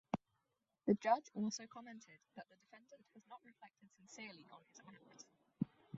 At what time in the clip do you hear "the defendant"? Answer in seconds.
2.49-3.05